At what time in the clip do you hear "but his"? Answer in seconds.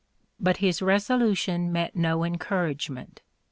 0.39-0.81